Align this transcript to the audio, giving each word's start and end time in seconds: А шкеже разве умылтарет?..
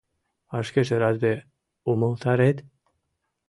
А 0.55 0.57
шкеже 0.67 0.95
разве 1.03 1.33
умылтарет?.. 1.89 2.57